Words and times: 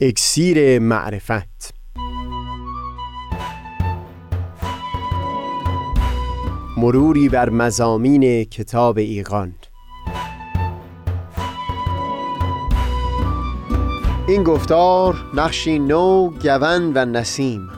اکسیر 0.00 0.78
معرفت. 0.78 1.74
مروری 6.76 7.28
بر 7.28 7.50
مزامین 7.50 8.44
کتاب 8.44 8.98
ایقان. 8.98 9.54
این 14.28 14.42
گفتار 14.42 15.16
نقشی 15.34 15.78
نو 15.78 16.30
گون 16.30 16.92
و 16.94 17.04
نسیم. 17.04 17.68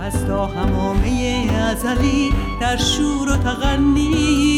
از 0.00 0.26
تا 0.26 0.46
همامه 0.46 1.48
ازلی 1.70 2.30
در 2.60 2.76
شور 2.76 3.28
و 3.32 3.36
تغنیست 3.36 4.57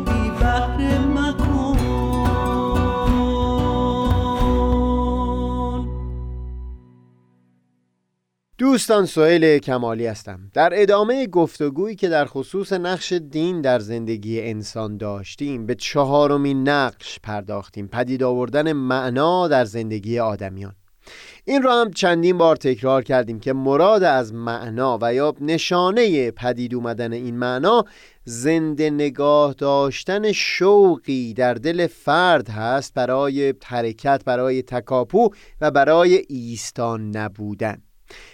دوستان 8.71 9.05
سهیل 9.05 9.57
کمالی 9.57 10.05
هستم. 10.05 10.39
در 10.53 10.69
ادامه 10.73 11.27
گفتگویی 11.27 11.95
که 11.95 12.09
در 12.09 12.25
خصوص 12.25 12.73
نقش 12.73 13.13
دین 13.13 13.61
در 13.61 13.79
زندگی 13.79 14.41
انسان 14.41 14.97
داشتیم 14.97 15.65
به 15.65 15.75
چهارمین 15.75 16.69
نقش 16.69 17.19
پرداختیم. 17.23 17.87
پدید 17.87 18.23
آوردن 18.23 18.73
معنا 18.73 19.47
در 19.47 19.65
زندگی 19.65 20.19
آدمیان. 20.19 20.75
این 21.45 21.61
را 21.61 21.81
هم 21.81 21.91
چندین 21.91 22.37
بار 22.37 22.55
تکرار 22.55 23.03
کردیم 23.03 23.39
که 23.39 23.53
مراد 23.53 24.03
از 24.03 24.33
معنا 24.33 24.99
و 25.01 25.13
یا 25.13 25.33
نشانه 25.41 26.31
پدید 26.31 26.75
اومدن 26.75 27.13
این 27.13 27.37
معنا 27.37 27.85
زنده 28.23 28.89
نگاه 28.89 29.53
داشتن 29.53 30.31
شوقی 30.31 31.33
در 31.33 31.53
دل 31.53 31.87
فرد 31.87 32.49
هست 32.49 32.93
برای 32.93 33.53
حرکت 33.63 34.21
برای 34.25 34.61
تکاپو 34.61 35.29
و 35.61 35.71
برای 35.71 36.25
ایستان 36.29 37.17
نبودن. 37.17 37.81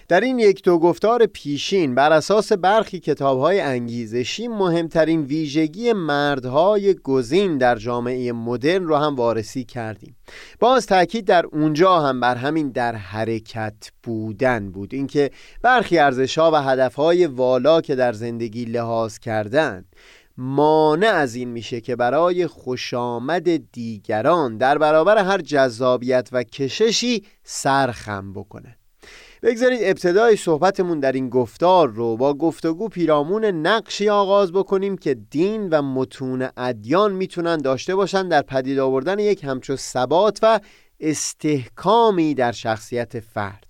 در 0.08 0.22
این 0.22 0.40
یک 0.40 0.64
دو 0.64 0.80
گفتار 0.80 1.26
پیشین 1.26 1.96
بر 1.96 2.12
اساس 2.12 2.52
برخی 2.52 3.00
کتابهای 3.00 3.60
انگیزشی 3.60 4.48
مهمترین 4.48 5.22
ویژگی 5.22 5.94
مردهای 5.94 6.94
گزین 6.94 7.58
در 7.58 7.76
جامعه 7.76 8.32
مدرن 8.32 8.84
رو 8.84 8.96
هم 8.96 9.16
وارسی 9.16 9.64
کردیم. 9.64 10.16
باز 10.60 10.86
تاکید 10.86 11.26
در 11.26 11.46
اونجا 11.46 12.00
هم 12.00 12.20
بر 12.20 12.36
همین 12.36 12.70
در 12.70 12.96
حرکت 12.96 13.92
بودن 14.04 14.72
بود. 14.72 14.94
اینکه 14.94 15.32
برخی 15.62 15.98
ارزشها 15.98 16.52
و 16.52 16.56
هدفهای 16.56 17.26
والا 17.26 17.82
که 17.82 17.96
در 17.96 18.14
زندگی 18.14 18.66
لحاظ 18.66 19.20
کردن 19.20 19.86
مانع 20.38 21.08
از 21.08 21.36
این 21.36 21.50
میشه 21.50 21.82
که 21.82 21.96
برای 21.96 22.48
خوشامد 22.48 23.72
دیگران 23.72 24.58
در 24.58 24.78
برابر 24.78 25.18
هر 25.18 25.42
جذابیت 25.42 26.30
و 26.32 26.44
کششی 26.44 27.24
سرخم 27.44 28.34
بکنه. 28.34 28.78
بگذارید 29.44 29.80
ابتدای 29.84 30.36
صحبتمون 30.36 31.00
در 31.00 31.12
این 31.12 31.30
گفتار 31.30 31.88
رو 31.88 32.18
با 32.18 32.34
گفتگو 32.34 32.88
پیرامون 32.88 33.46
نقشی 33.46 34.10
آغاز 34.10 34.52
بکنیم 34.52 34.98
که 34.98 35.14
دین 35.14 35.70
و 35.70 35.82
متون 35.82 36.50
ادیان 36.58 37.14
می‌تونن 37.14 37.58
داشته 37.58 37.96
باشن 37.96 38.28
در 38.28 38.42
پدید 38.42 38.80
آوردن 38.80 39.20
یک 39.20 39.44
همچو 39.44 39.76
ثبات 39.76 40.40
و 40.42 40.60
استحکامی 41.00 42.34
در 42.34 42.52
شخصیت 42.52 43.20
فرد. 43.20 43.64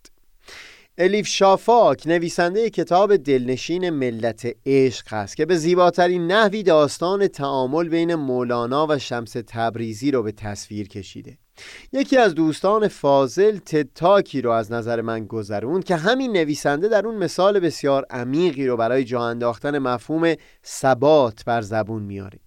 الیف 0.98 1.28
شافاک 1.28 2.08
نویسنده 2.08 2.70
کتاب 2.70 3.16
دلنشین 3.16 3.90
ملت 3.90 4.48
عشق 4.66 5.14
است 5.14 5.38
که 5.38 5.46
به 5.46 5.56
زیباترین 5.56 6.28
نحوی 6.28 6.64
داستان 6.64 7.28
تعامل 7.28 7.90
بین 7.90 8.16
مولانا 8.16 8.88
و 8.90 8.98
شمس 8.98 9.36
تبریزی 9.48 10.12
رو 10.12 10.24
به 10.24 10.32
تصویر 10.32 10.88
کشیده. 10.88 11.38
یکی 11.92 12.18
از 12.18 12.36
دوستان 12.36 12.88
فاضل 12.88 13.58
تتاکی 13.58 14.42
رو 14.42 14.52
از 14.52 14.72
نظر 14.72 15.02
من 15.02 15.26
گذرون 15.26 15.82
که 15.82 15.96
همین 15.96 16.32
نویسنده 16.32 16.88
در 16.88 17.08
اون 17.08 17.16
مثال 17.16 17.60
بسیار 17.60 18.06
عمیقی 18.10 18.68
رو 18.68 18.78
برای 18.78 19.04
جا 19.04 19.22
انداختن 19.22 19.78
مفهوم 19.80 20.36
ثبات 20.66 21.46
بر 21.46 21.62
زبون 21.62 22.04
میاره. 22.04 22.40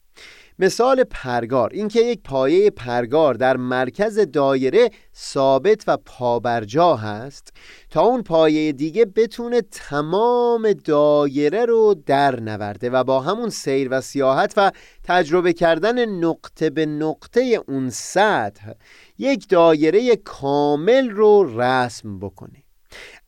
مثال 0.62 1.04
پرگار 1.04 1.70
اینکه 1.72 2.00
یک 2.00 2.22
پایه 2.22 2.70
پرگار 2.70 3.34
در 3.34 3.56
مرکز 3.56 4.18
دایره 4.18 4.90
ثابت 5.16 5.84
و 5.86 5.96
پابرجا 5.96 6.96
هست 6.96 7.52
تا 7.90 8.00
اون 8.00 8.22
پایه 8.22 8.72
دیگه 8.72 9.04
بتونه 9.04 9.62
تمام 9.62 10.72
دایره 10.72 11.64
رو 11.64 11.94
در 12.06 12.40
نورده 12.40 12.90
و 12.90 13.04
با 13.04 13.20
همون 13.20 13.50
سیر 13.50 13.88
و 13.90 14.00
سیاحت 14.00 14.54
و 14.56 14.72
تجربه 15.04 15.52
کردن 15.52 16.04
نقطه 16.04 16.70
به 16.70 16.86
نقطه 16.86 17.60
اون 17.68 17.90
سطح 17.90 18.72
یک 19.18 19.48
دایره 19.48 20.16
کامل 20.16 21.10
رو 21.10 21.60
رسم 21.60 22.18
بکنه. 22.18 22.62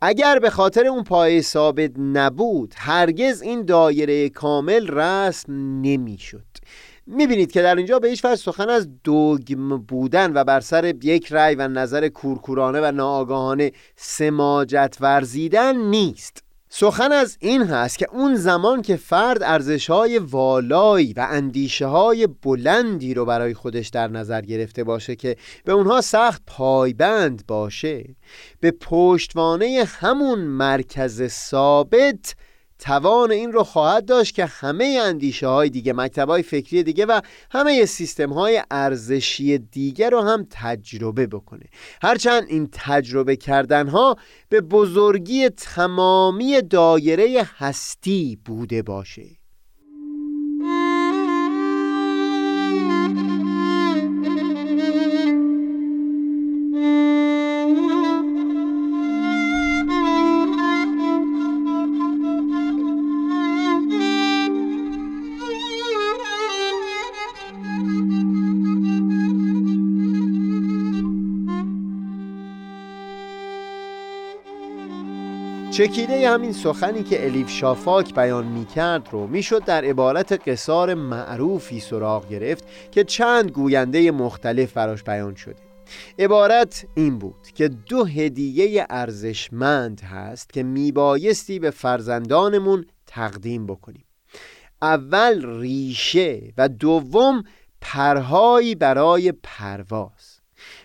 اگر 0.01 0.39
به 0.39 0.51
خاطر 0.51 0.87
اون 0.87 1.05
پایه 1.05 1.41
ثابت 1.41 1.91
نبود 1.99 2.75
هرگز 2.77 3.43
این 3.43 3.65
دایره 3.65 4.29
کامل 4.29 4.87
رسم 4.89 5.53
نمی‌شد. 5.81 6.52
می‌بینید 7.07 7.53
که 7.53 7.63
در 7.63 7.75
اینجا 7.75 7.99
به 7.99 8.09
هیچ 8.09 8.27
سخن 8.27 8.69
از 8.69 8.89
دوگم 9.05 9.79
بودن 9.79 10.33
و 10.33 10.45
بر 10.45 10.61
سر 10.61 10.95
یک 11.03 11.33
رأی 11.33 11.55
و 11.55 11.69
نظر 11.69 12.09
کورکورانه 12.09 12.81
و 12.81 12.93
ناآگاهانه 12.93 13.73
سماجت 13.97 14.97
ورزیدن 15.01 15.77
نیست. 15.77 16.43
سخن 16.75 17.13
از 17.13 17.37
این 17.41 17.63
هست 17.63 17.99
که 17.99 18.07
اون 18.13 18.35
زمان 18.35 18.83
که 18.83 18.97
فرد 18.97 19.43
ارزش 19.43 19.91
های 19.91 20.19
والایی 20.19 21.13
و 21.13 21.27
اندیشه 21.31 21.87
های 21.87 22.27
بلندی 22.27 23.15
رو 23.15 23.25
برای 23.25 23.55
خودش 23.55 23.89
در 23.89 24.09
نظر 24.09 24.41
گرفته 24.41 24.85
باشه 24.85 25.17
که 25.17 25.37
به 25.65 25.73
اونها 25.73 26.01
سخت 26.01 26.43
پایبند 26.47 27.47
باشه 27.49 28.05
به 28.61 28.71
پشتوانه 28.71 29.85
همون 29.87 30.39
مرکز 30.39 31.27
ثابت 31.27 32.35
توان 32.83 33.31
این 33.31 33.53
رو 33.53 33.65
خواهد 33.65 34.05
داشت 34.05 34.35
که 34.35 34.45
همه 34.45 35.01
اندیشه 35.03 35.47
های 35.47 35.71
دیگه 35.71 35.93
مکتب 35.93 36.29
های 36.29 36.43
فکری 36.43 36.83
دیگه 36.83 37.07
و 37.07 37.21
همه 37.51 37.87
سیستم 37.87 38.33
های 38.33 38.63
ارزشی 38.71 39.59
دیگه 39.59 40.09
رو 40.09 40.21
هم 40.21 40.47
تجربه 40.51 41.27
بکنه. 41.27 41.65
هرچند 42.03 42.43
این 42.49 42.69
تجربه 42.73 43.37
کردن 43.37 43.89
ها 43.89 44.17
به 44.49 44.61
بزرگی 44.61 45.49
تمامی 45.49 46.63
دایره 46.63 47.49
هستی 47.59 48.39
بوده 48.45 48.83
باشه. 48.83 49.42
چکیده 75.73 76.31
همین 76.31 76.53
سخنی 76.53 77.03
که 77.03 77.25
الیف 77.25 77.51
شافاک 77.51 78.15
بیان 78.15 78.47
می 78.47 78.65
کرد 78.65 79.09
رو 79.11 79.27
می‌شد 79.27 79.65
در 79.65 79.85
عبارت 79.85 80.49
قصار 80.49 80.95
معروفی 80.95 81.81
سراغ 81.81 82.29
گرفت 82.29 82.65
که 82.91 83.05
چند 83.05 83.51
گوینده 83.51 84.11
مختلف 84.11 84.73
براش 84.73 85.03
بیان 85.03 85.35
شده. 85.35 85.63
عبارت 86.19 86.87
این 86.95 87.19
بود 87.19 87.47
که 87.55 87.69
دو 87.69 88.05
هدیه 88.05 88.87
ارزشمند 88.91 90.01
هست 90.01 90.53
که 90.53 90.63
میبایستی 90.63 91.59
به 91.59 91.71
فرزندانمون 91.71 92.87
تقدیم 93.07 93.67
بکنیم. 93.67 94.05
اول 94.83 95.61
ریشه 95.61 96.53
و 96.59 96.69
دوم 96.69 97.43
پرهایی 97.81 98.75
برای 98.75 99.33
پرواز. 99.43 100.32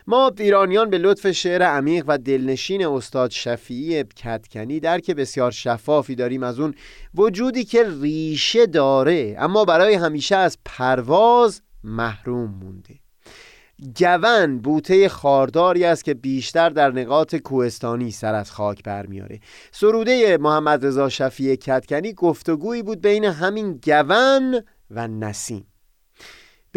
ما 0.10 0.32
ایرانیان 0.40 0.90
به 0.90 0.98
لطف 0.98 1.32
شعر 1.32 1.64
عمیق 1.64 2.06
و 2.08 2.18
دلنشین 2.18 2.86
استاد 2.86 3.32
شفیعی 3.32 4.04
کتکنی 4.04 4.80
درک 4.80 5.12
بسیار 5.12 5.52
شفافی 5.52 6.16
داریم 6.16 6.44
از 6.44 6.60
اون 6.60 6.74
وجودی 7.16 7.64
که 7.64 7.86
ریشه 8.02 8.66
داره 8.66 9.36
اما 9.40 9.66
برای 9.66 9.94
همیشه 9.94 10.36
از 10.36 10.58
پرواز 10.66 11.62
محروم 11.84 12.50
مونده. 12.50 12.96
گون 14.00 14.60
بوته 14.60 15.10
خارداری 15.10 15.86
است 15.86 16.04
که 16.04 16.14
بیشتر 16.14 16.70
در 16.70 16.92
نقاط 16.92 17.36
کوهستانی 17.36 18.12
سر 18.12 18.34
از 18.34 18.52
خاک 18.52 18.84
برمیاره 18.84 19.40
سروده 19.72 20.38
محمد 20.38 20.86
رضا 20.86 21.10
شفیع 21.10 21.56
کتکنی 21.56 22.14
گفتگویی 22.14 22.84
بود 22.84 23.02
بین 23.02 23.26
همین 23.26 23.80
گون 23.86 24.62
و 24.92 25.08
نسیم. 25.08 25.68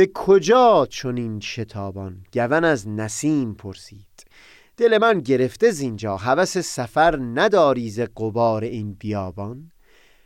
به 0.01 0.11
کجا 0.15 0.87
چنین 0.91 1.41
شتابان؟ 1.41 2.25
گون 2.35 2.65
از 2.65 2.89
نسیم 2.89 3.55
پرسید. 3.55 4.27
دل 4.77 4.99
من 4.99 5.21
گرفته 5.21 5.71
زینجا 5.71 6.17
هوس 6.17 6.59
سفر 6.59 7.17
نداری 7.17 7.91
ز 7.91 8.01
قبار 8.01 8.65
این 8.65 8.95
بیابان؟ 8.95 9.71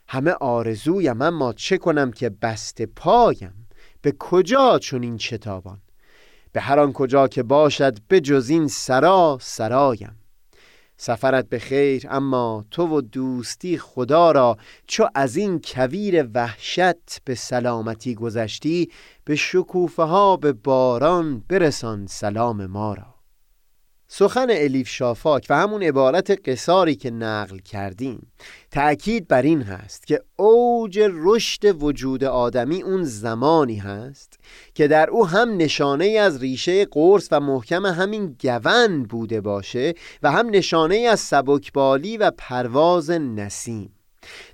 همه 0.08 0.30
آرزویم 0.30 1.22
اما 1.22 1.52
چه 1.52 1.78
کنم 1.78 2.10
که 2.10 2.30
بست 2.30 2.82
پایم؟ 2.82 3.68
به 4.02 4.12
کجا 4.18 4.78
چنین 4.78 5.18
شتابان؟ 5.18 5.80
به 6.52 6.60
هر 6.60 6.78
آن 6.78 6.92
کجا 6.92 7.28
که 7.28 7.42
باشد 7.42 7.98
به 8.08 8.20
جز 8.20 8.48
این 8.48 8.68
سرا 8.68 9.38
سرایم. 9.40 10.16
سفرت 10.96 11.48
به 11.48 11.58
خیر 11.58 12.06
اما 12.10 12.64
تو 12.70 12.86
و 12.86 13.00
دوستی 13.00 13.78
خدا 13.78 14.32
را 14.32 14.56
چو 14.86 15.08
از 15.14 15.36
این 15.36 15.60
کویر 15.64 16.28
وحشت 16.34 17.22
به 17.24 17.34
سلامتی 17.34 18.14
گذشتی 18.14 18.90
به 19.24 19.36
شکوفه 19.36 20.02
ها 20.02 20.36
به 20.36 20.52
باران 20.52 21.44
برسان 21.48 22.06
سلام 22.06 22.66
ما 22.66 22.94
را. 22.94 23.13
سخن 24.16 24.46
الیف 24.50 24.88
شافاک 24.88 25.46
و 25.50 25.56
همون 25.56 25.82
عبارت 25.82 26.48
قصاری 26.48 26.94
که 26.94 27.10
نقل 27.10 27.58
کردیم 27.58 28.32
تأکید 28.70 29.28
بر 29.28 29.42
این 29.42 29.62
هست 29.62 30.06
که 30.06 30.20
اوج 30.36 31.00
رشد 31.12 31.82
وجود 31.82 32.24
آدمی 32.24 32.82
اون 32.82 33.04
زمانی 33.04 33.76
هست 33.76 34.38
که 34.74 34.88
در 34.88 35.10
او 35.10 35.26
هم 35.26 35.56
نشانه 35.56 36.06
از 36.06 36.40
ریشه 36.40 36.84
قرص 36.84 37.28
و 37.30 37.40
محکم 37.40 37.86
همین 37.86 38.36
گون 38.42 39.02
بوده 39.02 39.40
باشه 39.40 39.94
و 40.22 40.32
هم 40.32 40.50
نشانه 40.50 40.96
از 40.96 41.20
سبکبالی 41.20 42.16
و 42.16 42.30
پرواز 42.38 43.10
نسیم. 43.10 44.03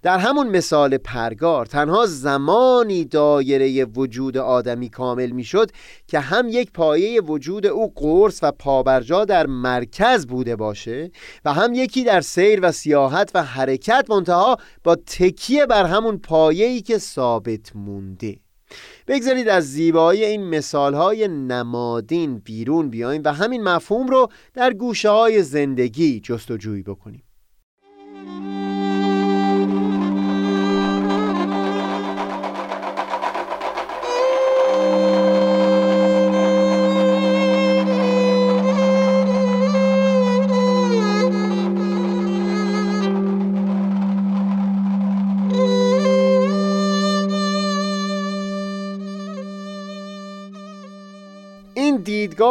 در 0.02 0.18
همون 0.18 0.46
مثال 0.46 0.96
پرگار 0.96 1.66
تنها 1.66 2.06
زمانی 2.06 3.04
دایره 3.04 3.84
وجود 3.84 4.36
آدمی 4.36 4.88
کامل 4.88 5.30
می‌شد 5.30 5.70
که 6.06 6.20
هم 6.20 6.48
یک 6.48 6.72
پایه 6.72 7.20
وجود 7.20 7.66
او 7.66 7.92
قرص 7.96 8.38
و 8.42 8.52
پابرجا 8.52 9.24
در 9.24 9.46
مرکز 9.46 10.26
بوده 10.26 10.56
باشه 10.56 11.10
و 11.44 11.52
هم 11.52 11.74
یکی 11.74 12.04
در 12.04 12.20
سیر 12.20 12.60
و 12.62 12.72
سیاحت 12.72 13.30
و 13.34 13.42
حرکت 13.42 14.06
منتها 14.10 14.56
با 14.84 14.94
تکیه 14.96 15.66
بر 15.66 15.84
همون 15.84 16.18
پایه‌ای 16.18 16.80
که 16.80 16.98
ثابت 16.98 17.76
مونده. 17.76 18.36
بگذارید 19.06 19.48
از 19.48 19.72
زیبایی 19.72 20.24
این 20.24 20.42
مثالهای 20.48 21.28
نمادین 21.28 22.38
بیرون 22.38 22.90
بیایم 22.90 23.22
و 23.24 23.32
همین 23.32 23.62
مفهوم 23.62 24.06
رو 24.06 24.28
در 24.54 24.72
گوشه 24.72 25.10
های 25.10 25.42
زندگی 25.42 26.20
جستجوی 26.20 26.82
بکنیم. 26.82 27.22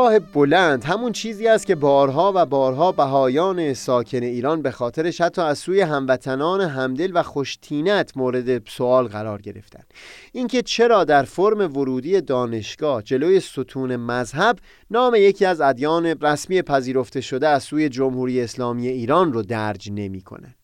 دیدگاه 0.10 0.32
بلند 0.34 0.84
همون 0.84 1.12
چیزی 1.12 1.48
است 1.48 1.66
که 1.66 1.76
بارها 1.76 2.34
و 2.36 2.46
بارها 2.46 2.92
بهایان 2.92 3.74
ساکن 3.74 4.24
ایران 4.24 4.62
به 4.62 4.72
خاطرش 4.72 5.22
حتی 5.22 5.42
از 5.42 5.58
سوی 5.58 5.82
هموطنان 5.82 6.62
همدل 6.62 7.12
و 7.14 7.24
خوشتینت 7.24 8.18
مورد 8.18 8.68
سوال 8.68 9.08
قرار 9.08 9.42
گرفتن. 9.42 9.84
اینکه 10.32 10.62
چرا 10.62 11.04
در 11.04 11.24
فرم 11.24 11.78
ورودی 11.78 12.22
دانشگاه 12.22 13.04
جلوی 13.04 13.40
ستون 13.40 13.96
مذهب 13.96 14.58
نام 14.92 15.16
یکی 15.16 15.46
از 15.46 15.62
ادیان 15.62 16.06
رسمی 16.06 16.62
پذیرفته 16.62 17.22
شده 17.22 17.48
از 17.48 17.64
سوی 17.64 17.90
جمهوری 17.90 18.42
اسلامی 18.42 18.88
ایران 18.88 19.34
رو 19.34 19.42
درج 19.42 19.90
نمی‌کنه. 19.92 20.56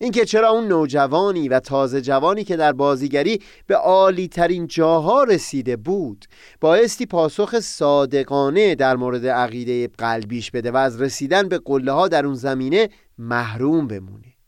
اینکه 0.00 0.24
چرا 0.24 0.48
اون 0.48 0.68
نوجوانی 0.68 1.48
و 1.48 1.60
تازه 1.60 2.00
جوانی 2.00 2.44
که 2.44 2.56
در 2.56 2.72
بازیگری 2.72 3.40
به 3.66 3.76
عالی 3.76 4.28
ترین 4.28 4.66
جاها 4.66 5.22
رسیده 5.22 5.76
بود 5.76 6.24
بایستی 6.60 7.06
پاسخ 7.06 7.60
صادقانه 7.60 8.74
در 8.74 8.96
مورد 8.96 9.26
عقیده 9.26 9.88
قلبیش 9.98 10.50
بده 10.50 10.70
و 10.70 10.76
از 10.76 11.02
رسیدن 11.02 11.48
به 11.48 11.58
قله 11.58 11.92
ها 11.92 12.08
در 12.08 12.26
اون 12.26 12.34
زمینه 12.34 12.88
محروم 13.18 13.86
بمونه. 13.86 14.38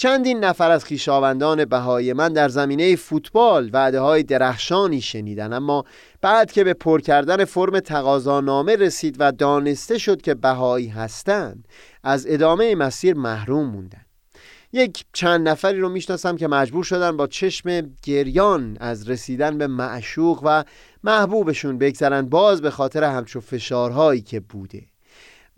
چندین 0.00 0.44
نفر 0.44 0.70
از 0.70 0.84
خیشاوندان 0.84 1.64
بهای 1.64 2.12
من 2.12 2.32
در 2.32 2.48
زمینه 2.48 2.96
فوتبال 2.96 3.70
وعده 3.72 4.00
های 4.00 4.22
درخشانی 4.22 5.00
شنیدن 5.00 5.52
اما 5.52 5.84
بعد 6.20 6.52
که 6.52 6.64
به 6.64 6.74
پر 6.74 7.00
کردن 7.00 7.44
فرم 7.44 7.80
تقاضانامه 7.80 8.76
رسید 8.76 9.16
و 9.18 9.32
دانسته 9.32 9.98
شد 9.98 10.22
که 10.22 10.34
بهایی 10.34 10.88
هستند 10.88 11.68
از 12.02 12.26
ادامه 12.28 12.74
مسیر 12.74 13.14
محروم 13.14 13.66
موندن. 13.66 14.04
یک 14.72 15.04
چند 15.12 15.48
نفری 15.48 15.80
رو 15.80 15.88
می‌شناسم 15.88 16.36
که 16.36 16.48
مجبور 16.48 16.84
شدن 16.84 17.16
با 17.16 17.26
چشم 17.26 17.90
گریان 18.02 18.76
از 18.80 19.08
رسیدن 19.08 19.58
به 19.58 19.66
معشوق 19.66 20.40
و 20.44 20.64
محبوبشون 21.04 21.78
بگذرن 21.78 22.22
باز 22.22 22.62
به 22.62 22.70
خاطر 22.70 23.04
همچو 23.04 23.40
فشارهایی 23.40 24.20
که 24.20 24.40
بوده. 24.40 24.82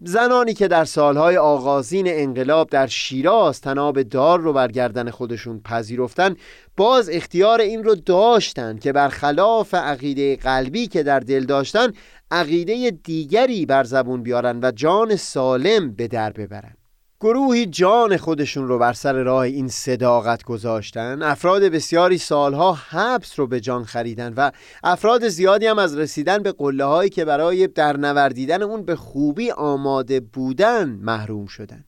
زنانی 0.04 0.54
که 0.54 0.68
در 0.68 0.84
سالهای 0.84 1.36
آغازین 1.36 2.04
انقلاب 2.08 2.70
در 2.70 2.86
شیراز 2.86 3.60
تناب 3.60 4.02
دار 4.02 4.40
رو 4.40 4.52
برگردن 4.52 5.10
خودشون 5.10 5.60
پذیرفتن 5.60 6.36
باز 6.76 7.10
اختیار 7.12 7.60
این 7.60 7.84
رو 7.84 7.94
داشتن 7.94 8.78
که 8.78 8.92
برخلاف 8.92 9.74
عقیده 9.74 10.36
قلبی 10.36 10.86
که 10.86 11.02
در 11.02 11.20
دل 11.20 11.44
داشتن 11.44 11.92
عقیده 12.30 12.90
دیگری 12.90 13.66
بر 13.66 13.84
زبون 13.84 14.22
بیارن 14.22 14.60
و 14.62 14.70
جان 14.70 15.16
سالم 15.16 15.92
به 15.92 16.08
در 16.08 16.32
ببرن. 16.32 16.76
گروهی 17.22 17.66
جان 17.66 18.16
خودشون 18.16 18.68
رو 18.68 18.78
بر 18.78 18.92
سر 18.92 19.12
راه 19.12 19.38
این 19.40 19.68
صداقت 19.68 20.42
گذاشتن. 20.42 21.22
افراد 21.22 21.62
بسیاری 21.62 22.18
سالها 22.18 22.72
حبس 22.72 23.38
رو 23.38 23.46
به 23.46 23.60
جان 23.60 23.84
خریدن 23.84 24.34
و 24.36 24.50
افراد 24.84 25.28
زیادی 25.28 25.66
هم 25.66 25.78
از 25.78 25.98
رسیدن 25.98 26.38
به 26.38 26.52
قله 26.52 26.84
هایی 26.84 27.10
که 27.10 27.24
برای 27.24 27.66
در 27.66 27.96
نوردیدن 27.96 28.62
اون 28.62 28.84
به 28.84 28.96
خوبی 28.96 29.50
آماده 29.50 30.20
بودن 30.20 30.88
محروم 30.88 31.46
شدن. 31.46 31.84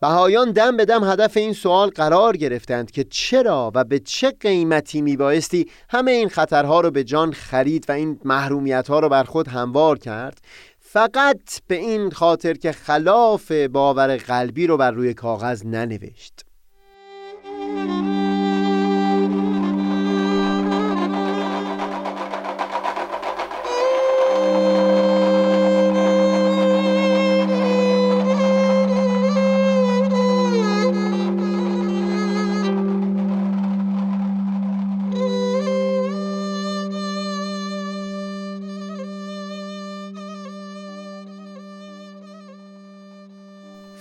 بهایان 0.00 0.50
دم 0.50 0.76
به 0.76 0.84
دم 0.84 1.04
هدف 1.04 1.36
این 1.36 1.52
سوال 1.52 1.88
قرار 1.88 2.36
گرفتند 2.36 2.90
که 2.90 3.04
چرا 3.04 3.72
و 3.74 3.84
به 3.84 3.98
چه 3.98 4.30
قیمتی 4.30 5.02
میبایستی 5.02 5.70
همه 5.88 6.10
این 6.10 6.28
خطرها 6.28 6.80
رو 6.80 6.90
به 6.90 7.04
جان 7.04 7.32
خرید 7.32 7.84
و 7.88 7.92
این 7.92 8.20
محرومیت 8.24 8.88
ها 8.88 9.00
رو 9.00 9.08
بر 9.08 9.24
خود 9.24 9.48
هموار 9.48 9.98
کرد؟ 9.98 10.38
فقط 10.92 11.62
به 11.66 11.74
این 11.74 12.10
خاطر 12.10 12.54
که 12.54 12.72
خلاف 12.72 13.52
باور 13.52 14.16
قلبی 14.16 14.66
رو 14.66 14.76
بر 14.76 14.90
روی 14.90 15.14
کاغذ 15.14 15.66
ننوشت. 15.66 16.44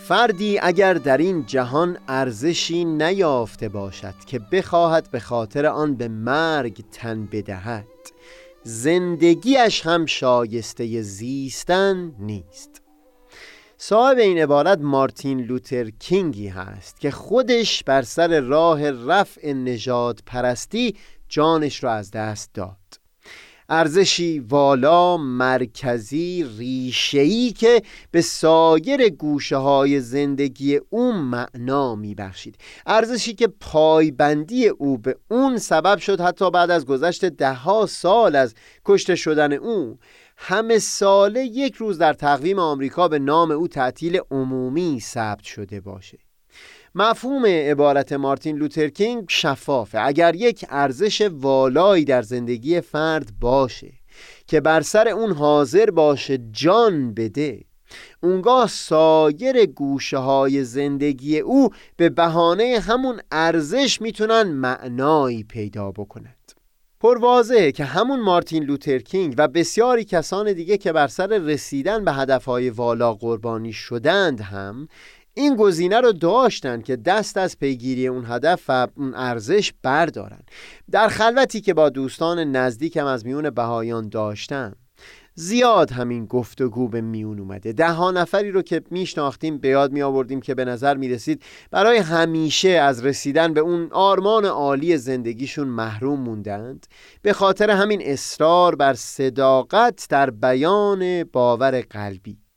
فردی 0.10 0.60
اگر 0.60 0.94
در 0.94 1.18
این 1.18 1.46
جهان 1.46 1.98
ارزشی 2.08 2.86
نیافته 2.86 3.70
باشد 3.70 4.14
که 4.28 4.40
بخواهد 4.40 5.12
به 5.12 5.20
خاطر 5.20 5.66
آن 5.66 5.96
به 5.96 6.08
مرگ 6.08 6.84
تن 6.92 7.26
بدهد 7.26 7.88
زندگیش 8.64 9.86
هم 9.86 10.06
شایسته 10.06 11.02
زیستن 11.02 12.16
نیست. 12.20 12.82
صاحب 13.78 14.18
این 14.18 14.38
عبارت 14.38 14.80
مارتین 14.80 15.40
لوتر 15.40 15.90
کینگی 15.90 16.48
هست 16.48 17.00
که 17.00 17.12
خودش 17.12 17.84
بر 17.84 18.02
سر 18.02 18.40
راه 18.40 18.92
رفع 18.92 19.52
نجات 19.54 20.20
پرستی 20.26 20.96
جانش 21.28 21.84
را 21.84 21.94
از 21.94 22.12
دست 22.12 22.54
داد. 22.54 22.99
ارزشی 23.70 24.40
والا 24.40 25.18
مرکزی 25.18 26.46
ریشه‌ای 26.58 27.52
که 27.52 27.82
به 28.12 28.22
سایر 28.22 29.10
گوشه 29.10 29.58
های 29.58 30.00
زندگی 30.00 30.80
اون 30.90 31.16
معنا 31.16 31.96
میبخشید. 31.96 32.58
ارزشی 32.86 33.34
که 33.34 33.48
پایبندی 33.48 34.68
او 34.68 34.98
به 34.98 35.16
اون 35.32 35.58
سبب 35.58 35.98
شد 35.98 36.22
حتی 36.22 36.52
بعد 36.52 36.72
از 36.72 36.86
گذشت 36.86 37.26
دهها 37.26 37.86
سال 37.86 38.36
از 38.36 38.54
کشته 38.86 39.16
شدن 39.16 39.54
او 39.54 39.98
همه 40.38 40.80
ساله 40.80 41.46
یک 41.46 41.76
روز 41.76 41.98
در 41.98 42.14
تقویم 42.14 42.60
آمریکا 42.60 43.08
به 43.08 43.20
نام 43.20 43.52
او 43.52 43.68
تعطیل 43.68 44.20
عمومی 44.32 45.00
ثبت 45.00 45.44
شده 45.44 45.82
باشه. 45.82 46.18
مفهوم 46.96 47.46
عبارت 47.46 48.14
مارتین 48.14 48.58
لوترکینگ 48.58 49.26
شفافه. 49.30 50.00
اگر 50.02 50.36
یک 50.36 50.66
ارزش 50.70 51.30
والایی 51.32 52.06
در 52.06 52.22
زندگی 52.22 52.82
فرد 52.82 53.32
باشه 53.40 53.94
که 54.48 54.62
بر 54.62 54.82
سر 54.82 55.08
اون 55.08 55.32
حاضر 55.32 55.92
باشه 55.92 56.40
جان 56.52 57.14
بده. 57.14 57.66
اونگاه 58.24 58.68
سایر 58.68 59.66
گوشه 59.66 60.18
های 60.18 60.64
زندگی 60.64 61.40
او 61.40 61.70
به 61.98 62.10
بهانه 62.10 62.80
همون 62.80 63.22
ارزش 63.32 64.02
می‌تونن 64.02 64.44
معنایی 64.44 65.44
پیدا 65.44 65.92
بکنند. 65.92 66.36
پروازه 67.02 67.72
که 67.72 67.86
همون 67.86 68.20
مارتین 68.20 68.64
لوترکینگ 68.64 69.36
و 69.38 69.48
بسیاری 69.48 70.04
کسان 70.04 70.54
دیگه 70.54 70.78
که 70.78 70.92
بر 70.92 71.08
سر 71.08 71.28
رسیدن 71.28 72.06
به 72.06 72.14
هدفهای 72.14 72.70
والا 72.70 73.14
قربانی 73.14 73.74
شدند 73.74 74.42
هم 74.42 74.88
این 75.40 75.56
گزینه 75.56 76.02
رو 76.02 76.12
داشتن 76.12 76.82
که 76.82 76.96
دست 76.96 77.38
از 77.38 77.60
پیگیری 77.60 78.08
اون 78.08 78.26
هدف 78.28 78.64
و 78.70 78.88
اون 78.96 79.16
ارزش 79.16 79.74
بردارن. 79.84 80.40
در 80.92 81.08
خلوتی 81.08 81.62
که 81.62 81.74
با 81.74 81.90
دوستان 81.90 82.40
نزدیکم 82.40 83.06
از 83.06 83.26
میون 83.26 83.50
بهایان 83.50 84.10
داشتم 84.10 84.76
زیاد 85.34 85.92
همین 85.92 86.26
گفتگو 86.26 86.88
به 86.88 87.02
میون 87.02 87.40
اومده. 87.40 87.74
ده 87.74 87.92
ها 87.92 88.12
نفری 88.12 88.52
رو 88.52 88.62
که 88.62 88.82
میشناختیم 88.92 89.58
به 89.58 89.68
یاد 89.68 89.92
می 89.92 90.02
آوردیم 90.02 90.42
که 90.42 90.56
به 90.56 90.66
نظر 90.66 90.98
می 90.98 91.10
رسید 91.10 91.44
برای 91.72 91.98
همیشه 91.98 92.70
از 92.70 93.06
رسیدن 93.06 93.54
به 93.54 93.60
اون 93.60 93.88
آرمان 93.92 94.46
عالی 94.46 94.98
زندگیشون 94.98 95.68
محروم 95.68 96.20
موندند. 96.20 96.88
به 97.22 97.34
خاطر 97.34 97.70
همین 97.70 98.02
اصرار 98.04 98.76
بر 98.76 98.94
صداقت 98.94 100.06
در 100.10 100.30
بیان 100.30 101.24
باور 101.24 101.82
قلبی. 101.82 102.49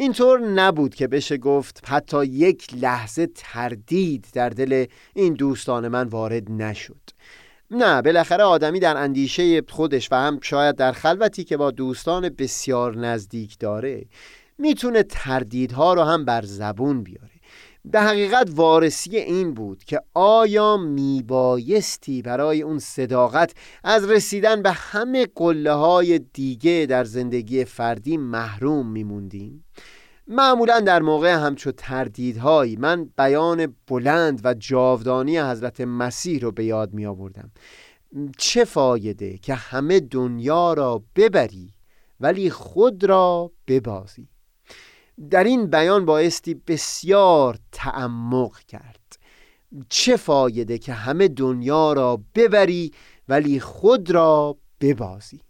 اینطور 0.00 0.40
نبود 0.40 0.94
که 0.94 1.06
بشه 1.06 1.36
گفت 1.36 1.82
حتی 1.86 2.24
یک 2.24 2.74
لحظه 2.74 3.26
تردید 3.34 4.26
در 4.32 4.48
دل 4.48 4.86
این 5.14 5.34
دوستان 5.34 5.88
من 5.88 6.08
وارد 6.08 6.50
نشد. 6.50 7.00
نه 7.70 8.02
بالاخره 8.02 8.44
آدمی 8.44 8.80
در 8.80 8.96
اندیشه 8.96 9.62
خودش 9.68 10.12
و 10.12 10.14
هم 10.14 10.38
شاید 10.42 10.76
در 10.76 10.92
خلوتی 10.92 11.44
که 11.44 11.56
با 11.56 11.70
دوستان 11.70 12.28
بسیار 12.28 12.96
نزدیک 12.96 13.58
داره 13.58 14.04
می‌تونه 14.58 15.02
تردیدها 15.02 15.94
رو 15.94 16.02
هم 16.02 16.24
بر 16.24 16.42
زبون 16.42 17.02
بیاره. 17.02 17.29
به 17.84 18.00
حقیقت 18.00 18.50
وارسی 18.54 19.16
این 19.16 19.54
بود 19.54 19.84
که 19.84 20.00
آیا 20.14 20.76
میبایستی 20.76 22.22
برای 22.22 22.62
اون 22.62 22.78
صداقت 22.78 23.54
از 23.84 24.10
رسیدن 24.10 24.62
به 24.62 24.70
همه 24.70 25.26
قله 25.34 25.72
های 25.72 26.18
دیگه 26.18 26.86
در 26.88 27.04
زندگی 27.04 27.64
فردی 27.64 28.16
محروم 28.16 28.86
میموندیم؟ 28.86 29.64
معمولا 30.26 30.80
در 30.80 31.02
موقع 31.02 31.34
همچو 31.34 31.72
تردیدهایی 31.72 32.76
من 32.76 33.10
بیان 33.16 33.76
بلند 33.86 34.40
و 34.44 34.54
جاودانی 34.54 35.38
حضرت 35.38 35.80
مسیح 35.80 36.40
رو 36.40 36.52
به 36.52 36.64
یاد 36.64 36.92
می 36.92 37.06
آوردم 37.06 37.50
چه 38.38 38.64
فایده 38.64 39.38
که 39.38 39.54
همه 39.54 40.00
دنیا 40.00 40.72
را 40.72 41.02
ببری 41.16 41.74
ولی 42.20 42.50
خود 42.50 43.04
را 43.04 43.52
ببازی 43.66 44.28
در 45.30 45.44
این 45.44 45.66
بیان 45.66 46.04
بایستی 46.04 46.54
بسیار 46.54 47.58
تعمق 47.72 48.58
کرد. 48.58 49.18
چه 49.88 50.16
فایده 50.16 50.78
که 50.78 50.92
همه 50.92 51.28
دنیا 51.28 51.92
را 51.92 52.22
ببری 52.34 52.92
ولی 53.28 53.60
خود 53.60 54.10
را 54.10 54.56
ببازی. 54.80 55.40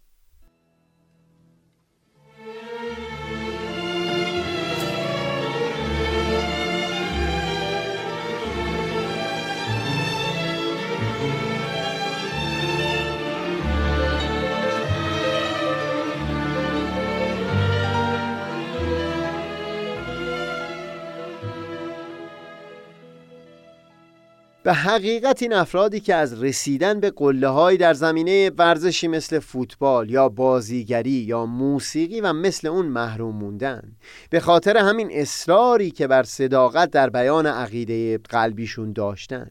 به 24.71 24.75
حقیقت 24.75 25.43
این 25.43 25.53
افرادی 25.53 26.00
که 26.00 26.15
از 26.15 26.43
رسیدن 26.43 27.00
به 27.00 27.11
قله 27.11 27.77
در 27.77 27.95
زمینه 27.95 28.50
ورزشی 28.50 29.09
مثل 29.09 29.39
فوتبال 29.39 30.11
یا 30.11 30.29
بازیگری 30.29 31.11
یا 31.11 31.47
موسیقی 31.47 32.21
و 32.21 32.33
مثل 32.33 32.69
اون 32.69 32.87
محروم 32.87 33.37
موندن. 33.37 33.97
به 34.31 34.41
خاطر 34.41 34.77
همین 34.77 35.09
اصراری 35.12 35.91
که 35.91 36.07
بر 36.07 36.23
صداقت 36.23 36.91
در 36.91 37.11
بیان 37.11 37.47
عقیده 37.47 38.19
قلبیشون 38.19 38.93
داشتن. 38.93 39.50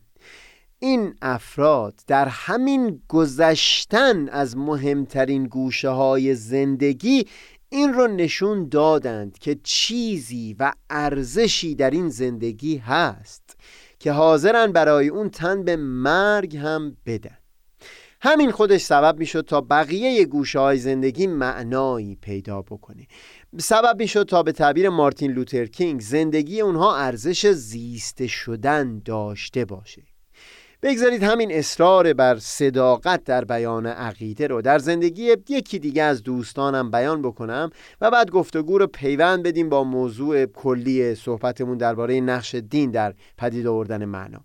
این 0.80 1.14
افراد 1.22 1.94
در 2.08 2.28
همین 2.28 3.02
گذشتن 3.08 4.30
از 4.30 4.58
مهمترین 4.58 5.44
گوشه 5.44 5.90
های 5.90 6.36
زندگی 6.36 7.26
این 7.70 7.94
رو 7.94 8.08
نشون 8.08 8.70
دادند 8.70 9.38
که 9.38 9.58
چیزی 9.64 10.56
و 10.60 10.74
ارزشی 10.90 11.76
در 11.76 11.90
این 11.90 12.10
زندگی 12.10 12.78
هست. 12.78 13.56
که 14.00 14.12
حاضرن 14.12 14.72
برای 14.72 15.08
اون 15.08 15.30
تن 15.30 15.64
به 15.64 15.76
مرگ 15.76 16.58
هم 16.58 16.98
بدن. 17.06 17.38
همین 18.22 18.52
خودش 18.52 18.82
سبب 18.82 19.20
می‌شد 19.20 19.42
تا 19.42 19.62
بقیه 19.62 20.26
گوشه 20.26 20.60
های 20.60 20.78
زندگی 20.78 21.28
معنایی 21.28 22.16
پیدا 22.16 22.62
بکنه. 22.62 23.08
سبب 23.60 23.96
می‌شد 24.00 24.24
تا 24.24 24.44
به 24.44 24.52
تعبیر 24.52 24.90
مارتین 24.90 25.32
لوترکینگ 25.32 26.02
زندگی 26.02 26.62
اونها 26.62 26.98
ارزش 26.98 27.48
زیسته 27.48 28.28
شدن 28.28 29.02
داشته 29.06 29.66
باشه. 29.66 30.04
بگذارید 30.84 31.24
همین 31.24 31.52
اصرار 31.52 32.14
بر 32.14 32.38
صداقت 32.40 33.24
در 33.24 33.46
بیان 33.46 33.86
عقیده 33.86 34.48
رو 34.48 34.62
در 34.62 34.80
زندگی 34.80 35.24
یکی 35.50 35.80
دیگه 35.80 36.04
از 36.04 36.24
دوستانم 36.24 36.92
بیان 36.92 37.22
بکنم 37.22 37.70
و 38.02 38.12
بعد 38.12 38.32
گفتگو 38.32 38.78
رو 38.78 38.88
پیوند 38.88 39.44
بدیم 39.44 39.70
با 39.70 39.84
موضوع 39.84 40.46
کلی 40.46 41.16
صحبتمون 41.16 41.78
درباره 41.78 42.22
نقش 42.22 42.56
دین 42.56 42.92
در 42.92 43.14
پدید 43.38 43.68
آوردن 43.68 44.06
معنا. 44.06 44.40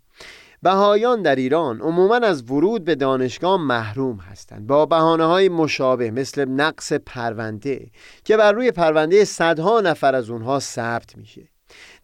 بهایان 0.63 1.23
در 1.23 1.37
ایران 1.37 1.81
عموما 1.81 2.17
از 2.17 2.51
ورود 2.51 2.85
به 2.85 2.95
دانشگاه 2.95 3.61
محروم 3.61 4.17
هستند. 4.17 4.67
با 4.67 4.87
بهانه 4.87 5.25
های 5.25 5.49
مشابه 5.49 6.11
مثل 6.11 6.45
نقص 6.45 6.93
پرونده 6.93 7.91
که 8.25 8.37
بر 8.37 8.53
روی 8.53 8.71
پرونده 8.71 9.25
صدها 9.25 9.81
نفر 9.81 10.15
از 10.15 10.31
اونها 10.31 10.61
ثبت 10.61 11.17
میشه. 11.17 11.54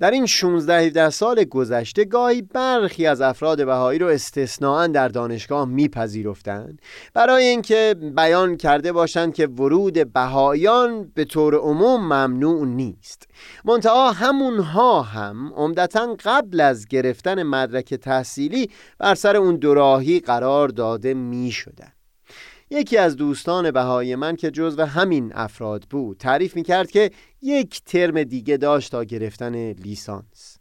در 0.00 0.10
این 0.10 0.26
16 0.26 0.80
17 0.80 1.10
سال 1.10 1.44
گذشته 1.44 2.04
گاهی 2.04 2.42
برخی 2.42 3.06
از 3.06 3.20
افراد 3.20 3.66
بهایی 3.66 3.98
رو 3.98 4.06
استثناا 4.06 4.86
در 4.86 5.08
دانشگاه 5.08 5.68
میپذیرفتند 5.68 6.82
برای 7.14 7.44
اینکه 7.44 7.96
بیان 8.16 8.56
کرده 8.56 8.92
باشند 8.92 9.34
که 9.34 9.46
ورود 9.46 10.12
بهایان 10.12 11.10
به 11.14 11.24
طور 11.24 11.54
عموم 11.54 12.00
ممنوع 12.00 12.66
نیست 12.66 13.28
منتها 13.64 14.12
همونها 14.12 15.02
هم 15.02 15.52
عمدتا 15.54 16.16
قبل 16.24 16.60
از 16.60 16.88
گرفتن 16.88 17.42
مدرک 17.42 17.94
تحصیلی 17.94 18.70
بر 18.98 19.14
سر 19.14 19.36
اون 19.36 19.56
دوراهی 19.56 20.20
قرار 20.20 20.68
داده 20.68 21.14
می 21.14 21.50
شدن. 21.50 21.92
یکی 22.72 22.98
از 22.98 23.16
دوستان 23.16 23.70
بهای 23.70 24.16
من 24.16 24.36
که 24.36 24.50
جزو 24.50 24.82
همین 24.82 25.32
افراد 25.34 25.84
بود 25.90 26.16
تعریف 26.16 26.56
می 26.56 26.62
کرد 26.62 26.90
که 26.90 27.10
یک 27.42 27.82
ترم 27.84 28.22
دیگه 28.22 28.56
داشت 28.56 28.92
تا 28.92 29.04
گرفتن 29.04 29.70
لیسانس. 29.70 30.56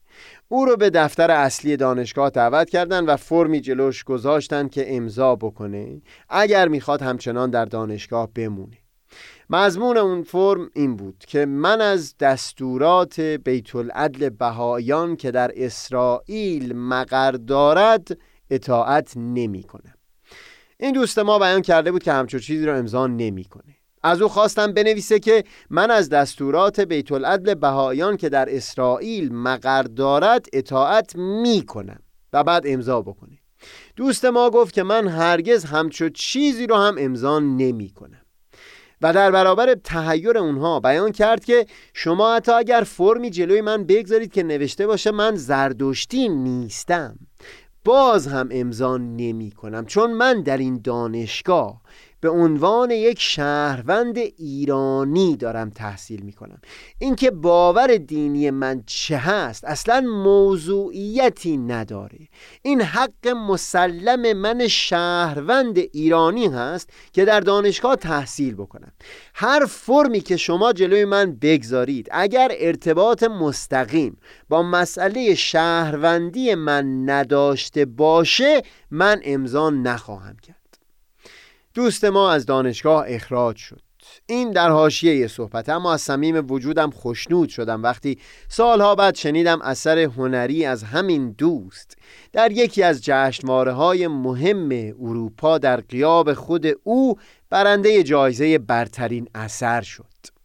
او 0.47 0.65
رو 0.65 0.77
به 0.77 0.89
دفتر 0.89 1.31
اصلی 1.31 1.77
دانشگاه 1.77 2.29
دعوت 2.29 2.69
کردن 2.69 3.05
و 3.05 3.17
فرمی 3.17 3.61
جلوش 3.61 4.03
گذاشتن 4.03 4.67
که 4.67 4.95
امضا 4.95 5.35
بکنه 5.35 6.01
اگر 6.29 6.67
می‌خواد 6.67 7.01
همچنان 7.01 7.49
در 7.49 7.65
دانشگاه 7.65 8.29
بمونه. 8.35 8.77
مضمون 9.49 9.97
اون 9.97 10.23
فرم 10.23 10.69
این 10.75 10.95
بود 10.95 11.23
که 11.27 11.45
من 11.45 11.81
از 11.81 12.17
دستورات 12.17 13.19
بیت 13.19 13.75
العدل 13.75 14.29
بهایان 14.29 15.15
که 15.15 15.31
در 15.31 15.51
اسرائیل 15.55 16.75
مقر 16.75 17.31
دارد 17.31 18.17
اطاعت 18.49 19.13
نمی 19.17 19.63
کنم 19.63 19.98
این 20.79 20.91
دوست 20.91 21.19
ما 21.19 21.39
بیان 21.39 21.61
کرده 21.61 21.91
بود 21.91 22.03
که 22.03 22.13
همچون 22.13 22.39
چیزی 22.39 22.65
رو 22.65 22.77
امضا 22.77 23.07
نمی‌کنه. 23.07 23.75
از 24.03 24.21
او 24.21 24.29
خواستم 24.29 24.73
بنویسه 24.73 25.19
که 25.19 25.43
من 25.69 25.91
از 25.91 26.09
دستورات 26.09 26.79
بیت 26.79 27.11
العدل 27.11 27.53
بهایان 27.53 28.17
که 28.17 28.29
در 28.29 28.55
اسرائیل 28.55 29.33
مقر 29.33 29.83
دارد 29.83 30.45
اطاعت 30.53 31.15
می‌کنم 31.15 31.99
و 32.33 32.43
بعد 32.43 32.63
امضا 32.65 33.01
بکنه. 33.01 33.37
دوست 33.95 34.25
ما 34.25 34.49
گفت 34.49 34.73
که 34.73 34.83
من 34.83 35.07
هرگز 35.07 35.65
همچو 35.65 36.09
چیزی 36.09 36.67
رو 36.67 36.75
هم 36.75 36.95
امضا 36.99 37.39
نمی 37.39 37.89
کنم 37.89 38.21
و 39.01 39.13
در 39.13 39.31
برابر 39.31 39.75
تهیر 39.83 40.37
اونها 40.37 40.79
بیان 40.79 41.11
کرد 41.11 41.45
که 41.45 41.65
شما 41.93 42.35
حتی 42.35 42.51
اگر 42.51 42.81
فرمی 42.81 43.29
جلوی 43.29 43.61
من 43.61 43.83
بگذارید 43.83 44.33
که 44.33 44.43
نوشته 44.43 44.87
باشه 44.87 45.11
من 45.11 45.35
زردشتی 45.35 46.29
نیستم. 46.29 47.19
باز 47.85 48.27
هم 48.27 48.49
امضا 48.51 48.97
نمی 48.97 49.51
کنم 49.51 49.85
چون 49.85 50.13
من 50.13 50.41
در 50.41 50.57
این 50.57 50.81
دانشگاه 50.83 51.81
به 52.21 52.29
عنوان 52.29 52.91
یک 52.91 53.19
شهروند 53.19 54.17
ایرانی 54.17 55.35
دارم 55.35 55.69
تحصیل 55.69 56.21
می 56.21 56.33
کنم 56.33 56.61
اینکه 56.99 57.31
باور 57.31 57.97
دینی 57.97 58.51
من 58.51 58.83
چه 58.85 59.17
هست 59.17 59.65
اصلا 59.65 60.01
موضوعیتی 60.01 61.57
نداره. 61.57 62.19
این 62.61 62.81
حق 62.81 63.27
مسلم 63.27 64.37
من 64.37 64.67
شهروند 64.67 65.77
ایرانی 65.77 66.47
هست 66.47 66.89
که 67.13 67.25
در 67.25 67.39
دانشگاه 67.39 67.95
تحصیل 67.95 68.55
بکنم. 68.55 68.91
هر 69.33 69.65
فرمی 69.65 70.21
که 70.21 70.37
شما 70.37 70.73
جلوی 70.73 71.05
من 71.05 71.37
بگذارید 71.41 72.07
اگر 72.11 72.51
ارتباط 72.59 73.23
مستقیم 73.23 74.17
با 74.49 74.63
مسئله 74.63 75.35
شهروندی 75.35 76.55
من 76.55 77.09
نداشته 77.09 77.85
باشه 77.85 78.61
من 78.91 79.21
امضا 79.23 79.69
نخواهم 79.69 80.37
کرد. 80.37 80.58
دوست 81.73 82.05
ما 82.05 82.31
از 82.31 82.45
دانشگاه 82.45 83.03
اخراج 83.07 83.57
شد. 83.57 83.81
این 84.25 84.51
در 84.51 84.69
حاشیه 84.69 85.27
صحبت 85.27 85.69
اما 85.69 85.93
از 85.93 86.01
صمیم 86.01 86.51
وجودم 86.51 86.89
خوشنود 86.89 87.49
شدم. 87.49 87.83
وقتی 87.83 88.17
سالها 88.47 88.95
بعد 88.95 89.15
شنیدم 89.15 89.61
اثر 89.61 89.99
هنری 89.99 90.65
از 90.65 90.83
همین 90.83 91.31
دوست. 91.31 91.97
در 92.33 92.51
یکی 92.51 92.83
از 92.83 93.01
جشنواره 93.03 93.71
های 93.71 94.07
مهم 94.07 94.69
اروپا 94.99 95.57
در 95.57 95.81
قیاب 95.81 96.33
خود 96.33 96.67
او 96.83 97.15
برنده 97.49 98.03
جایزه 98.03 98.57
برترین 98.57 99.27
اثر 99.35 99.81
شد. 99.81 100.38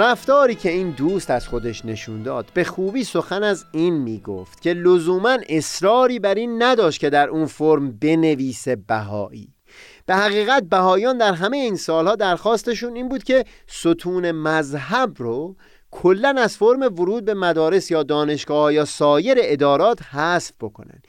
رفتاری 0.00 0.54
که 0.54 0.70
این 0.70 0.90
دوست 0.90 1.30
از 1.30 1.48
خودش 1.48 1.84
نشون 1.84 2.22
داد 2.22 2.46
به 2.54 2.64
خوبی 2.64 3.04
سخن 3.04 3.42
از 3.42 3.64
این 3.72 3.94
می‌گفت 3.94 4.62
که 4.62 4.72
لزوما 4.72 5.38
اصراری 5.48 6.18
بر 6.18 6.34
این 6.34 6.62
نداشت 6.62 7.00
که 7.00 7.10
در 7.10 7.28
اون 7.28 7.46
فرم 7.46 7.92
بنویسه 7.92 8.76
بهایی. 8.76 9.54
به 10.06 10.14
حقیقت 10.14 10.62
بهایان 10.62 11.18
در 11.18 11.32
همه 11.32 11.56
این 11.56 11.76
سالها 11.76 12.16
درخواستشون 12.16 12.96
این 12.96 13.08
بود 13.08 13.24
که 13.24 13.44
ستون 13.66 14.30
مذهب 14.30 15.12
رو 15.16 15.56
کلا 15.90 16.34
از 16.38 16.56
فرم 16.56 16.82
ورود 16.82 17.24
به 17.24 17.34
مدارس 17.34 17.90
یا 17.90 18.02
دانشگاه 18.02 18.74
یا 18.74 18.84
سایر 18.84 19.38
ادارات 19.40 20.02
حذف 20.02 20.52
بکنن. 20.60 21.02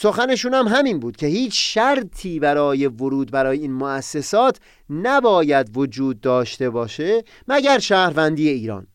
سخنشون 0.00 0.54
هم 0.54 0.68
همین 0.68 1.00
بود 1.00 1.16
که 1.16 1.26
هیچ 1.26 1.74
شرطی 1.74 2.40
برای 2.40 2.86
ورود 2.86 3.30
برای 3.30 3.58
این 3.58 3.72
مؤسسات 3.72 4.58
نباید 4.90 5.76
وجود 5.76 6.20
داشته 6.20 6.70
باشه 6.70 7.24
مگر 7.48 7.78
شهروندی 7.78 8.48
ایران. 8.48 8.86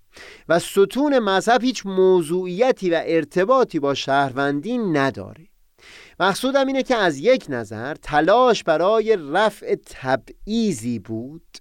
و 0.49 0.59
ستون 0.59 1.19
مذهب 1.19 1.63
هیچ 1.63 1.85
موضوعیتی 1.85 2.89
و 2.89 3.01
ارتباطی 3.05 3.79
با 3.79 3.93
شهروندی 3.93 4.77
نداره. 4.77 5.47
مقصودم 6.19 6.67
اینه 6.67 6.83
که 6.83 6.95
از 6.95 7.17
یک 7.17 7.45
نظر 7.49 7.95
تلاش 7.95 8.63
برای 8.63 9.17
رفع 9.33 9.75
تبعیزی 9.75 10.99
بود 10.99 11.57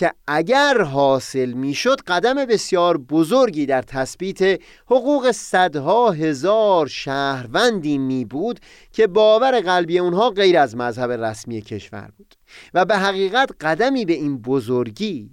که 0.00 0.12
اگر 0.26 0.82
حاصل 0.82 1.52
می‌شد 1.52 2.00
قدم 2.00 2.34
بسیار 2.34 2.98
بزرگی 2.98 3.66
در 3.66 3.82
تثبیت 3.82 4.60
حقوق 4.86 5.30
صدها 5.30 6.10
هزار 6.10 6.86
شهروندی 6.86 7.98
می 7.98 8.24
بود 8.24 8.60
که 8.92 9.06
باور 9.06 9.60
قلبی 9.60 9.98
اونها 9.98 10.30
غیر 10.30 10.58
از 10.58 10.76
مذهب 10.76 11.10
رسمی 11.10 11.62
کشور 11.62 12.10
بود. 12.16 12.34
و 12.74 12.84
به 12.84 12.96
حقیقت 12.96 13.50
قدمی 13.60 14.04
به 14.04 14.12
این 14.12 14.38
بزرگی 14.38 15.30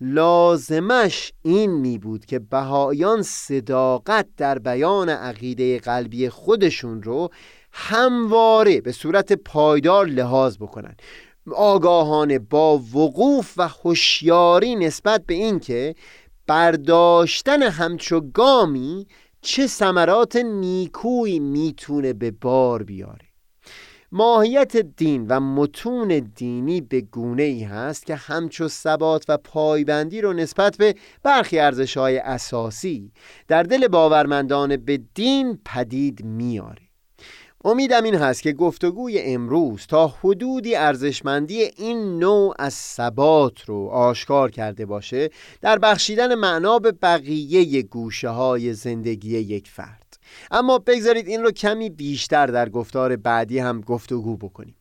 لازمش 0.00 1.32
این 1.42 1.70
می 1.70 1.98
بود 1.98 2.26
که 2.26 2.38
بهایان 2.38 3.22
صداقت 3.22 4.26
در 4.36 4.58
بیان 4.58 5.08
عقیده 5.08 5.78
قلبی 5.78 6.28
خودشون 6.28 7.02
رو 7.02 7.30
همواره 7.72 8.80
به 8.80 8.92
صورت 8.92 9.32
پایدار 9.32 10.06
لحاظ 10.06 10.56
بکنن. 10.56 10.96
آگاهانه 11.54 12.38
با 12.38 12.78
وقوف 12.78 13.54
و 13.56 13.68
هوشیاری 13.68 14.76
نسبت 14.76 15.26
به 15.26 15.34
اینکه 15.34 15.94
برداشتن 16.46 17.62
همچو 17.62 18.20
گامی 18.20 19.06
چه 19.40 19.66
ثمرات 19.66 20.36
نیکویی 20.36 21.38
می‌تونه 21.38 22.12
به 22.12 22.30
بار 22.30 22.82
بیاره. 22.82 23.28
ماهیت 24.12 24.76
دین 24.76 25.26
و 25.28 25.40
متون 25.40 26.32
دینی 26.34 26.80
به 26.80 27.00
گونه 27.00 27.42
ای 27.42 27.62
هست 27.62 28.06
که 28.06 28.14
همچو 28.14 28.68
ثبات 28.68 29.24
و 29.28 29.36
پایبندی 29.36 30.20
رو 30.20 30.32
نسبت 30.32 30.76
به 30.76 30.94
برخی 31.22 31.58
ارزش 31.58 31.96
های 31.96 32.18
اساسی 32.18 33.12
در 33.48 33.62
دل 33.62 33.88
باورمندان 33.88 34.76
به 34.76 35.00
دین 35.14 35.58
پدید 35.64 36.24
میاره 36.24 36.87
امیدم 37.68 38.04
این 38.04 38.14
هست 38.14 38.42
که 38.42 38.52
گفتگوی 38.52 39.20
امروز 39.20 39.86
تا 39.86 40.06
حدودی 40.06 40.74
ارزشمندی 40.74 41.62
این 41.62 42.18
نوع 42.18 42.54
از 42.58 42.74
ثبات 42.74 43.60
رو 43.60 43.86
آشکار 43.86 44.50
کرده 44.50 44.86
باشه 44.86 45.30
در 45.60 45.78
بخشیدن 45.78 46.34
معنا 46.34 46.78
به 46.78 46.92
بقیه 46.92 47.82
گوشه 47.82 48.28
های 48.28 48.74
زندگی 48.74 49.38
یک 49.38 49.68
فرد. 49.68 50.18
اما 50.50 50.78
بگذارید 50.78 51.28
این 51.28 51.42
رو 51.42 51.50
کمی 51.50 51.90
بیشتر 51.90 52.46
در 52.46 52.68
گفتار 52.68 53.16
بعدی 53.16 53.58
هم 53.58 53.80
گفتگو 53.80 54.36
بکنیم. 54.36 54.77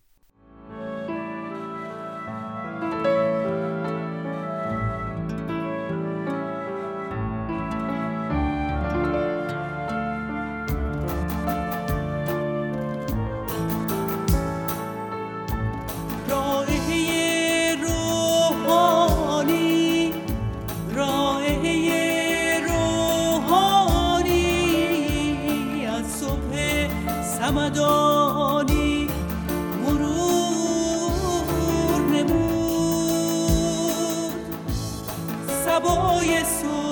Jesús. 36.38 36.87